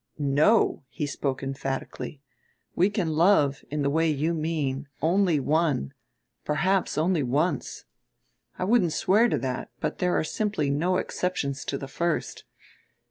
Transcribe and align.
"No!" 0.17 0.81
he 0.89 1.05
spoke 1.05 1.43
emphatically. 1.43 2.23
"We 2.75 2.89
can 2.89 3.09
love, 3.13 3.63
in 3.69 3.83
the 3.83 3.89
way 3.91 4.09
you 4.09 4.33
mean, 4.33 4.87
only 4.99 5.39
one, 5.39 5.93
perhaps 6.43 6.97
only 6.97 7.21
once. 7.21 7.85
I 8.57 8.63
wouldn't 8.63 8.93
swear 8.93 9.29
to 9.29 9.37
that, 9.37 9.69
but 9.79 9.99
there 9.99 10.17
are 10.17 10.23
simply 10.23 10.71
no 10.71 10.97
exceptions 10.97 11.63
to 11.65 11.77
the 11.77 11.87
first. 11.87 12.45